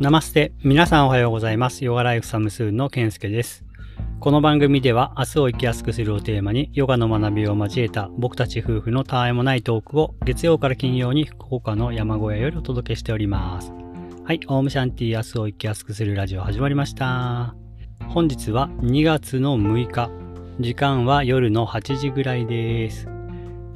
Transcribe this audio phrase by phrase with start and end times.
[0.00, 0.52] ナマステ。
[0.64, 1.84] 皆さんおはようございます。
[1.84, 3.64] ヨガライフサムスーンのケンスケです。
[4.18, 13.72] この番組では明日を生きやすくするをテーマにヨガの学びを交えた僕たち夫婦のたわいもないトークを月曜から金曜に福岡の山小屋よりお届けしております。
[14.24, 17.54] はい、オームシャンティ明日を生きやすくするラジオ始まりました。
[18.08, 20.10] 本日は2月の6日。
[20.58, 23.06] 時間は夜の8時ぐらいです。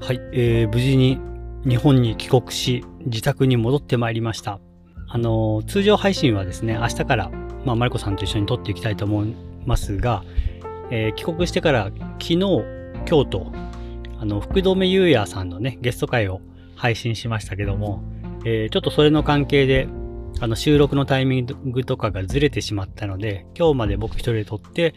[0.00, 1.20] はい、えー、無事に
[1.64, 4.58] 日本に帰国し、自宅に戻ってまいりました。
[5.08, 7.30] あの、通常配信はですね、明日から、
[7.64, 9.34] まあ、マリコさんと一緒に撮っていきたいと思い
[9.64, 10.22] ますが、
[10.90, 11.84] えー帰国してから
[12.20, 12.36] 昨日、
[13.08, 13.52] 今日と、
[14.20, 16.40] あの、福留優也さんのね、ゲスト会を
[16.76, 18.02] 配信しましたけども、
[18.44, 19.88] えーちょっとそれの関係で、
[20.40, 24.94] あの、収録のタイミングとかがずれてしまったので、今日まで僕一人で撮って、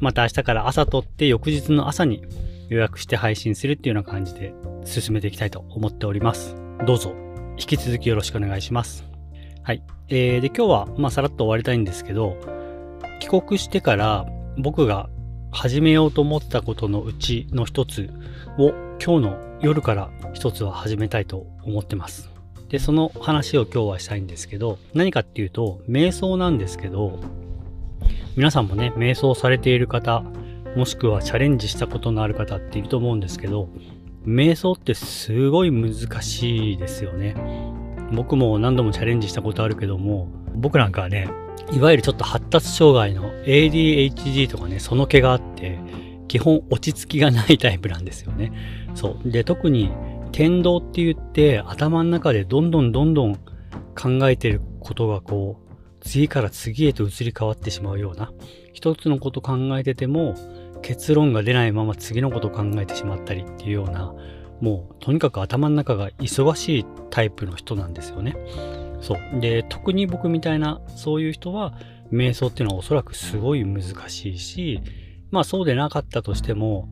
[0.00, 2.22] また明日から朝撮って、翌日の朝に
[2.68, 4.52] 予約して配信するっていうような感じで
[4.84, 6.56] 進めていきたいと思っております。
[6.86, 7.14] どうぞ、
[7.58, 9.11] 引き続きよろしくお願いします。
[9.64, 9.82] はい。
[10.08, 12.36] えー、で、今日は、まあ、さらっと終わりたいんですけど、
[13.20, 14.26] 帰国してから
[14.58, 15.08] 僕が
[15.52, 18.10] 始めようと思ったことのうちの一つ
[18.58, 22.28] を今日の夜から一つは始めたいと思ってます。
[22.70, 27.20] で、その話を今日はしたいんですけど、何かっていうと、瞑想なんですけど、
[28.34, 30.24] 皆さんもね、瞑想されている方、
[30.74, 33.68] もしくはチャレンジしたことのある方っていると思うんですけど、
[34.26, 37.61] 瞑想ってすごい難しいですよね。
[38.12, 41.28] 僕も何度もチャレンジしたことあるけども、僕なんかはね、
[41.72, 45.78] いわゆるちょっと発達障害の ADHD とかね、その気があって、
[46.28, 48.52] 基本落ち着きがないタイプなんですよね。
[48.94, 49.30] そう。
[49.30, 49.90] で、特に、
[50.32, 53.34] 天動って言って、頭の中でどんどんどんどん
[53.94, 58.32] 考えてることがこう、次から次へと移り変わってしまうような、
[58.72, 60.34] 一つのこと考えてても、
[60.80, 64.14] 結論が出ないまま次のことを考えてしまったりっていうような、
[64.62, 68.36] もうとにかく頭の中が忙しいタイプの人なんですよね。
[69.00, 69.40] そう。
[69.40, 71.74] で、特に僕みたいなそういう人は、
[72.12, 74.80] 瞑想っていうのはおそらくすごい難しいし、
[75.32, 76.88] まあそうでなかったとしても、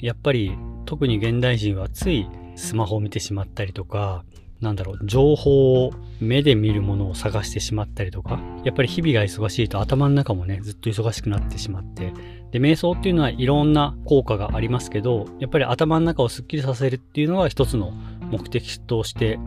[0.00, 0.56] やっぱり
[0.86, 4.24] 特に現代人はついスマホを見てしまったりとか、
[4.60, 12.12] なんだろう、情報を目で見るものを探してしまったりとか、やっぱり日々が忙しいと頭の中もね、ずっと忙しくなってしまって、
[12.50, 17.92] で、瞑想っていうのはいろんな効果がありますけど、やっぱり頭の中をスッキリさせるっていうのが一つの
[18.30, 19.38] 目的として、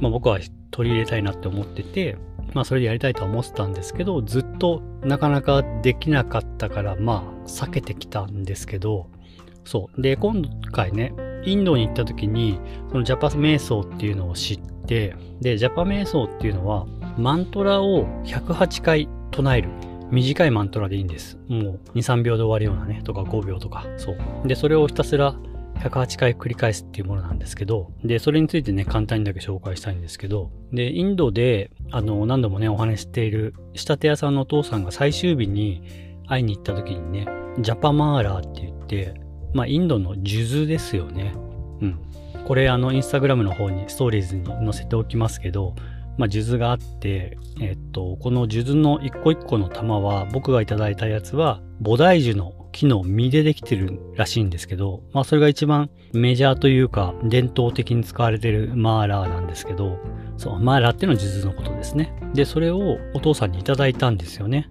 [0.00, 0.38] まあ僕は
[0.70, 2.16] 取り入れたいなって思ってて、
[2.54, 9.08] まあそれでやりたいとは思ってたんですけど、ずっとなかなかできなかったから、まあ避けてきたんですけど、
[9.64, 10.02] そう。
[10.02, 10.42] で、今
[10.72, 11.12] 回ね、
[11.44, 16.86] インドに行った時に、そのジャパ瞑想っていうのを知って、で、ジャパ瞑想っていうのは、
[17.18, 19.68] マントラを108回唱える。
[20.10, 21.38] 短いマントラでいいんです。
[21.48, 23.86] もう2、3秒で終わるようなね、とか5秒とか。
[23.96, 24.48] そう。
[24.48, 25.36] で、それをひたすら
[25.80, 35.82] 108回繰り返すっていうものなんですけど、で、それについてね、簡単にだけ紹介したいんですけど、で、インドで、あの、何度もね、お話ししている仕立て屋さんのお父さんが最終日に
[36.26, 37.26] 会いに行った時にね、
[37.60, 39.14] ジャパマーラーって言って、
[39.54, 41.34] まあ、インドの数珠ですよね。
[41.80, 41.98] うん。
[42.44, 45.74] これ、あの、インスタグラムの方に、ストーリーズに載せておきますけど、
[46.18, 59.98] まあ、数珠があって、えっと、この数珠の一個一個の玉は、僕がいただいたやつは、菩提樹の木の実でできてるらしいんですけど、まあ、それが一番メジャーというか、伝統的に使われてるマーラーなんですけど、
[60.36, 62.14] そう、マーラーっていうのは数珠のことですね。
[62.34, 64.68] で、それをお父さんにいただいたんですよね。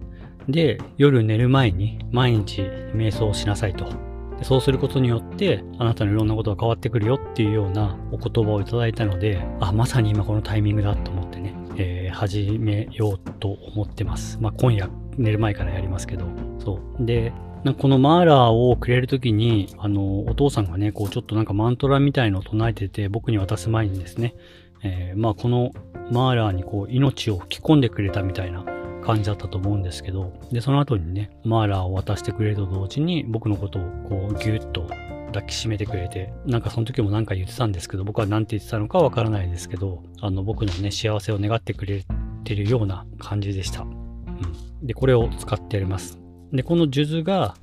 [0.48, 2.62] で、夜寝る前に毎日
[2.94, 4.09] 瞑想しなさいと。
[4.42, 14.38] そうすることによって、あなたのいろんなことが変わってくるよっていうようなお言葉をいただいたので、あ、まさに今このタイミングだと思ってね、えー始めようと思ってます。
[14.40, 16.26] まあ、今夜寝る前からやりますけど、
[16.58, 17.06] そう。
[17.06, 24.34] で、なこのマーラーをくれるときに、あの、お父さんがね、こうちょっとなんかマントラみたいのを唱えてて、僕に渡す前にですね、
[24.82, 25.70] えーまあこの
[26.10, 28.64] マーラーにこう命を吹き込んでくれたみたいな
[29.00, 34.88] 感じだったと思うんですけど、で、その後にね、マーラーを渡してくれると同時に、僕のことをこうギュッと
[35.32, 42.04] 抱きしめてくれて、なんかその時もなんか言ってたんですけど、僕は何て言ってたのかわからないですけど、あの僕のね、幸せを願ってくれ
[42.44, 43.82] てるような感じでした。
[43.82, 44.86] うん。
[44.86, 46.18] で、これを使ってやります。
[46.52, 47.54] で、この数珠が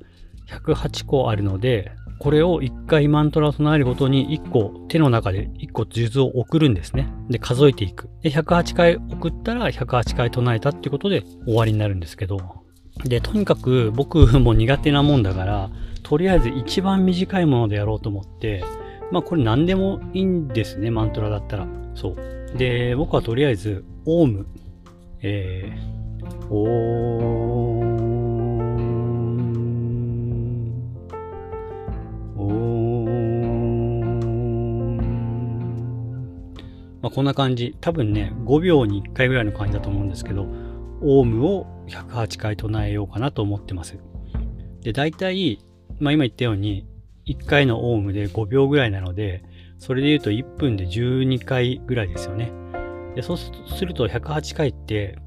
[0.48, 7.08] 108個あるので、これを1回マントラを唱えるごとに1個手の中で1個数珠を送るんですね。
[7.28, 8.08] で、数えていく。
[8.22, 12.38] で、108回送ったら108回唱えたってことで終わりになるんですけど。
[13.04, 15.70] で、とにかく僕も苦手なもんだから、
[16.02, 18.64] とりあえず一番短いものでやろうと思って、
[19.12, 21.68] まあこれ何でもいいんですね、マントラだったら。
[21.94, 22.56] そう。
[22.56, 24.46] で、僕はとりあえず、オウム、
[25.22, 27.07] えー、おー
[37.08, 37.74] まあこんな感じ。
[37.80, 40.46] 多分ね、5秒に1回ぐらいの感じだと思うんですけど、
[41.00, 43.98] オウムを108回唱えようかなと思ってます。
[44.82, 45.58] で、大体、
[46.00, 46.86] まあ今言ったように、
[47.26, 49.42] 1回のオウムで5秒ぐらいなので、
[49.78, 52.52] それで言うと1分で12回ぐらいですよね。
[53.14, 53.50] でそうす
[53.86, 55.18] ると108回って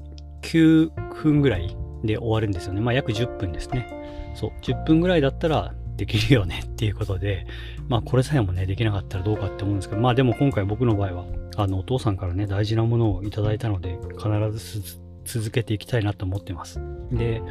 [0.42, 0.90] 9
[1.22, 2.80] 分ぐらいで終わるんですよね。
[2.80, 3.88] まあ約10分ですね。
[4.34, 7.46] そう、10分ぐらいだったらできるよねっていうことで、
[7.88, 16.80] まあこれさえもね、できなかったらどうかって思うんですけど、まあでも今回僕の場合は、あの、お父さんからね、大事なものをいただいたので、必ず続けていきたいなと思ってます。
[17.10, 17.42] で、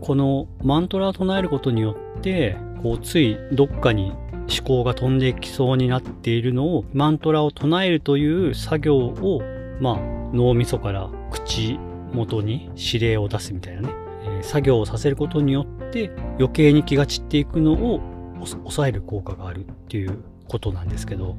[0.00, 4.12] このマントラを唱えることによって、こう、ついどっかに
[4.48, 9.42] 思考が飛んでいきそうになっているのを、マントラを唱えるという作業を、
[9.80, 11.78] まあ、脳みそから口
[12.12, 13.88] 元に指令を出すみたいなね、
[14.24, 18.00] えー、作業をさせることによって余計に気が散っていくのを
[18.44, 21.36] 抑える効果があるっていうことなんですけど、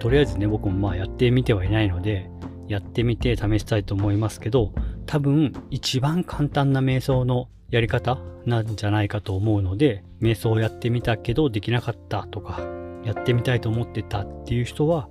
[0.00, 2.28] とりあえずね、僕もまあやってみてはいないので、
[2.68, 4.72] やってみて試したいと思いますけど、
[5.06, 12.60] 多分一番簡単な瞑想のやり方なんじゃないかと思うので、瞑想をやってみたけどできなかったとか、
[13.04, 15.08] やってみたいと思ってたっていう人は、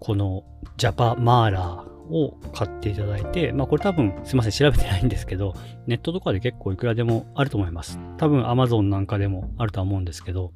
[0.00, 0.44] この
[0.78, 5.54] ジャパマーラーを買っていただいて、まあこれ多分すいません調べてないんですけど、
[5.86, 7.98] ネットとかで結構いくらでもあると思います。
[8.16, 10.52] 多分 Amazon なんかでもあるとは思うんですけど、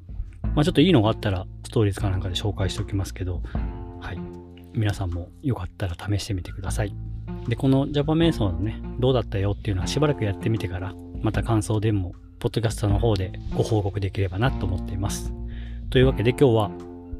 [0.55, 3.41] まあちょっといいのがあったらストーリーズかなんかで紹介しておきますけど、
[4.75, 6.93] 皆さんもよかったら試してみてください。
[7.47, 15.33] で、この Java 瞑想のね、どうだったよっていうのはしばらくやってみてから、また感想でも、ポッドキャストの方でご報告できればなと思っています。
[15.89, 16.71] というわけで今日は、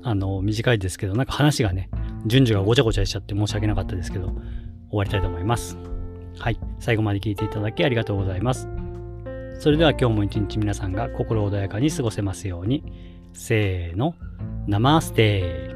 [0.03, 1.89] あの、短いですけど、なんか話がね、
[2.25, 4.27] 順序がごちゃごちゃしちゃって申し訳なかったですけど、
[4.89, 5.77] 終わりたいと思います。
[6.37, 6.59] はい。
[6.79, 8.67] 最後まで聞いていただきありがとうございます。
[9.59, 12.83] それでは今日も一日皆さんが心穏やかに過ごせますように。
[13.33, 14.15] せーの、
[14.67, 15.74] ナマステー